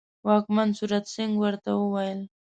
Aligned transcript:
واکمن 0.27 0.69
سورت 0.77 1.05
سینګه 1.13 1.39
ورته 1.41 1.69
وویل. 1.75 2.19